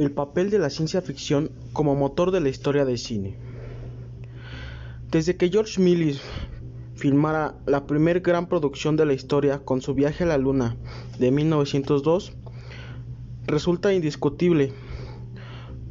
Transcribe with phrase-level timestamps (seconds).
[0.00, 3.36] El papel de la ciencia ficción como motor de la historia del cine.
[5.10, 6.16] Desde que George Miller
[6.94, 10.78] filmara la primer gran producción de la historia con su viaje a la Luna
[11.18, 12.32] de 1902,
[13.46, 14.72] resulta indiscutible.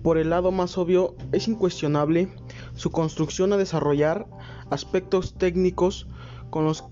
[0.01, 2.29] Por el lado más obvio, es incuestionable
[2.73, 4.25] su construcción a desarrollar
[4.71, 6.07] aspectos técnicos
[6.49, 6.83] con los,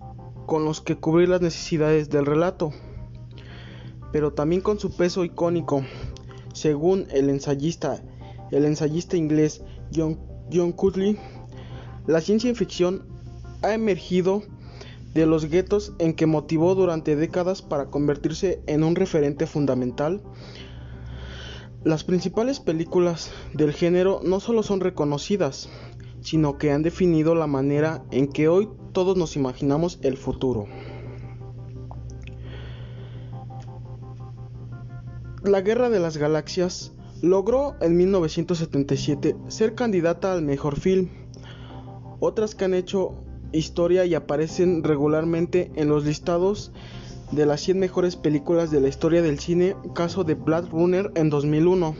[0.45, 2.73] con los que cubrir las necesidades del relato,
[4.11, 5.83] pero también con su peso icónico.
[6.57, 8.01] Según el ensayista,
[9.15, 9.61] inglés
[9.95, 10.19] John,
[10.51, 11.15] John Cutley,
[12.07, 13.05] la ciencia ficción
[13.61, 14.41] ha emergido
[15.13, 20.23] de los guetos en que motivó durante décadas para convertirse en un referente fundamental.
[21.83, 25.69] Las principales películas del género no solo son reconocidas,
[26.21, 30.65] sino que han definido la manera en que hoy todos nos imaginamos el futuro.
[35.43, 41.09] La Guerra de las Galaxias logró en 1977 ser candidata al mejor film.
[42.19, 46.71] Otras que han hecho historia y aparecen regularmente en los listados
[47.31, 51.29] de las 100 mejores películas de la historia del cine, caso de Blade Runner en
[51.29, 51.95] 2001,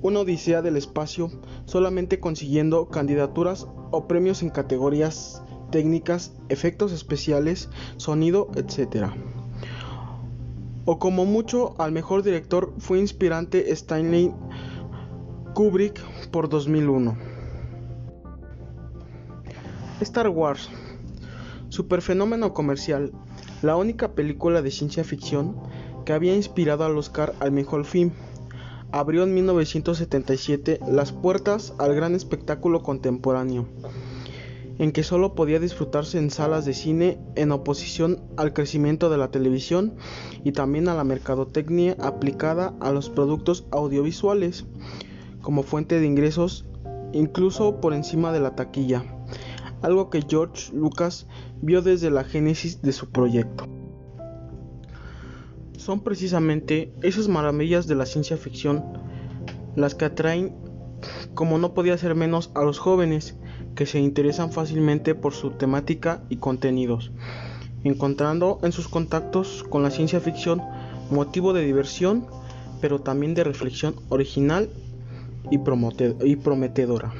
[0.00, 1.30] una odisea del espacio,
[1.64, 9.06] solamente consiguiendo candidaturas o premios en categorías técnicas, efectos especiales, sonido, etc.
[10.84, 14.32] O como mucho al mejor director fue inspirante Stanley
[15.54, 17.16] Kubrick por 2001.
[20.00, 20.68] Star Wars,
[21.68, 23.12] superfenómeno comercial,
[23.62, 25.56] la única película de ciencia ficción
[26.04, 28.10] que había inspirado al Oscar al mejor film,
[28.90, 33.68] abrió en 1977 las puertas al gran espectáculo contemporáneo,
[34.78, 39.30] en que solo podía disfrutarse en salas de cine en oposición al crecimiento de la
[39.30, 39.94] televisión
[40.44, 44.66] y también a la mercadotecnia aplicada a los productos audiovisuales
[45.40, 46.66] como fuente de ingresos
[47.12, 49.04] incluso por encima de la taquilla
[49.82, 51.26] algo que George Lucas
[51.60, 53.66] vio desde la génesis de su proyecto.
[55.76, 58.84] Son precisamente esas maravillas de la ciencia ficción
[59.74, 60.54] las que atraen,
[61.34, 63.36] como no podía ser menos, a los jóvenes
[63.74, 67.10] que se interesan fácilmente por su temática y contenidos,
[67.84, 70.62] encontrando en sus contactos con la ciencia ficción
[71.10, 72.26] motivo de diversión,
[72.80, 74.68] pero también de reflexión original
[75.50, 77.12] y, prometedora.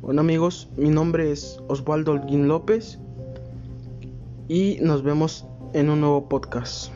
[0.00, 2.98] Bueno amigos, mi nombre es Osvaldo Holguín López
[4.48, 6.92] y nos vemos en un nuevo podcast.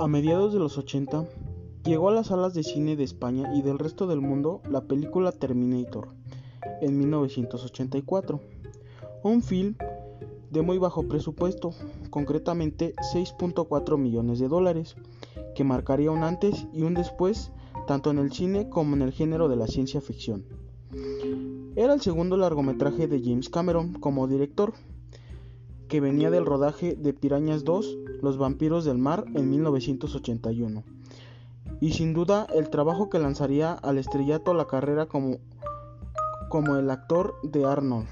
[0.00, 1.26] A mediados de los 80,
[1.84, 5.30] llegó a las salas de cine de España y del resto del mundo la película
[5.30, 6.08] Terminator
[6.80, 8.40] en 1984,
[9.22, 9.74] un film
[10.50, 11.74] de muy bajo presupuesto,
[12.08, 14.96] concretamente 6.4 millones de dólares,
[15.54, 17.52] que marcaría un antes y un después
[17.86, 20.46] tanto en el cine como en el género de la ciencia ficción.
[21.76, 24.72] Era el segundo largometraje de James Cameron como director,
[25.90, 30.82] que venía del rodaje de Pirañas 2, Los vampiros del mar en 1981,
[31.82, 35.36] y sin duda el trabajo que lanzaría al estrellato la carrera como,
[36.48, 38.06] como el actor de Arnold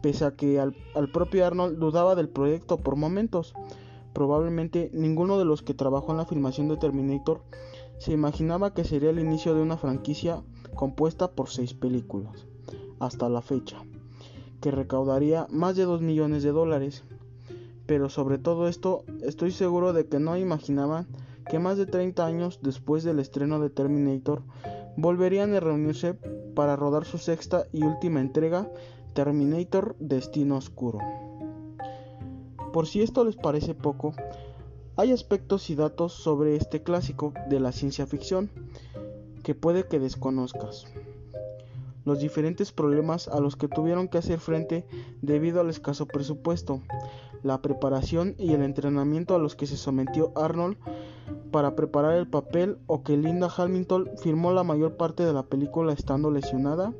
[0.00, 0.74] pese a que al,
[1.12, 3.54] propio Arnold dudaba del proyecto por momentos.
[4.12, 7.42] Probablemente ninguno de los que trabajó en la filmación de Terminator
[7.98, 10.42] se imaginaba que sería el inicio de una franquicia
[10.74, 12.46] compuesta por seis películas,
[12.98, 13.76] hasta la fecha,
[14.60, 17.04] que recaudaría más de 2 millones de dólares.
[17.86, 21.06] Pero sobre todo esto, estoy seguro de que no imaginaban
[21.48, 24.42] que más de 30 años después del estreno de Terminator,
[24.96, 26.14] volverían a reunirse
[26.54, 28.70] para rodar su sexta y última entrega
[29.14, 30.98] Terminator Destino Oscuro.
[32.72, 34.14] Por si esto les parece poco,
[34.96, 38.50] hay aspectos y datos sobre este clásico de la ciencia ficción
[39.42, 40.86] que puede que desconozcas.
[42.04, 44.86] Los diferentes problemas a los que tuvieron que hacer frente
[45.20, 46.80] debido al escaso presupuesto,
[47.42, 50.76] la preparación y el entrenamiento a los que se sometió Arnold
[51.50, 55.92] para preparar el papel o que Linda Hamilton firmó la mayor parte de la película
[55.92, 56.92] estando lesionada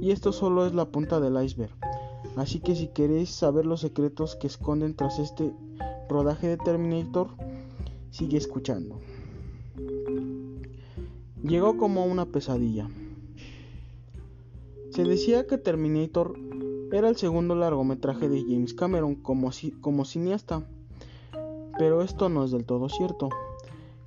[0.00, 1.74] y esto solo es la punta del iceberg.
[2.36, 5.52] Así que si queréis saber los secretos que esconden tras este
[6.08, 7.28] rodaje de Terminator,
[8.10, 8.98] sigue escuchando.
[11.42, 12.88] Llegó como una pesadilla.
[14.92, 16.34] Se decía que Terminator
[16.92, 19.50] era el segundo largometraje de James Cameron como,
[20.04, 20.66] cineasta,
[21.78, 23.30] pero esto no es del todo cierto.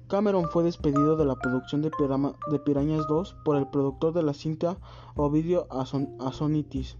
[0.07, 1.89] Cameron fue despedido de la producción de,
[2.59, 4.77] Pirañas 2 por el productor de la cinta
[5.15, 6.97] Ovidio Asonitis,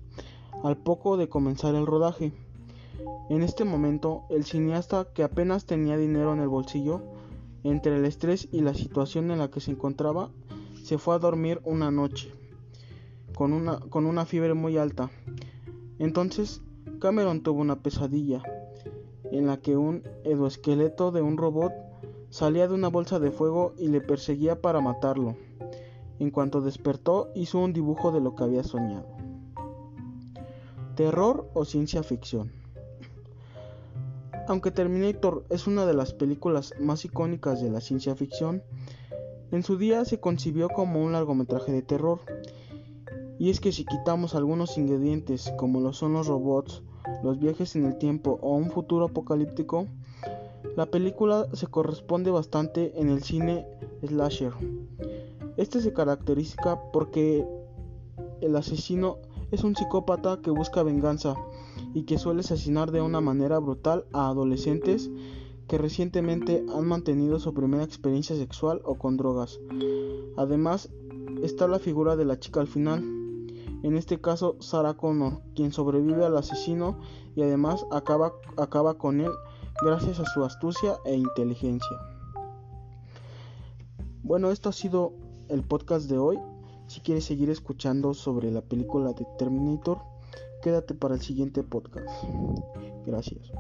[0.64, 2.34] al poco de comenzar el rodaje.
[3.30, 7.04] En este momento, el cineasta, que apenas tenía dinero en el bolsillo,
[7.64, 10.32] entre el estrés y la situación en la que se encontraba,
[10.82, 12.34] se fue a dormir una noche
[13.36, 15.10] con una, fiebre muy alta.
[16.00, 16.62] Entonces,
[17.00, 18.42] Cameron tuvo una pesadilla
[19.32, 21.74] en la que un edoesqueleto de un robot
[22.30, 25.36] salía de una bolsa de fuego y le perseguía para matarlo.
[26.20, 29.08] En cuanto despertó, hizo un dibujo de lo que había soñado.
[30.96, 32.52] ¿Terror o ciencia ficción?
[34.48, 38.64] Aunque Terminator es una de las películas más icónicas de la ciencia ficción,
[39.52, 42.20] en su día se concibió como un largometraje de terror.
[43.38, 46.84] Y es que si quitamos algunos ingredientes como lo son los robots,
[47.24, 49.88] los viajes en el tiempo o un futuro apocalíptico,
[50.76, 53.66] la película se corresponde bastante en el cine
[54.06, 54.54] slasher.
[55.58, 57.48] Este se caracteriza porque
[58.42, 59.18] el asesino
[59.52, 61.36] es un psicópata que busca venganza
[61.94, 65.10] y que suele asesinar de una manera brutal a adolescentes
[65.68, 69.60] que recientemente han mantenido su primera experiencia sexual o con drogas.
[70.36, 70.90] Además,
[71.42, 73.04] está la figura de la chica al final,
[73.88, 77.00] en este caso Sarah Connor, quien sobrevive al asesino
[77.36, 79.32] y además acaba, acaba con él
[79.84, 81.98] gracias a su astucia e inteligencia.
[84.24, 85.14] Bueno, esto ha sido
[85.50, 86.40] el podcast de hoy.
[86.88, 90.00] Si quieres seguir escuchando sobre la película de Terminator,
[90.64, 92.08] quédate para el siguiente podcast.
[93.06, 93.52] Gracias.